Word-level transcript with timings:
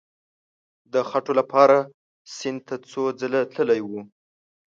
د 0.93 0.95
خټو 1.09 1.31
لپاره 1.39 1.77
سیند 2.35 2.59
ته 2.67 2.75
څو 2.89 3.03
ځله 3.19 3.41
تللی 3.53 3.81
وو. 3.83 4.01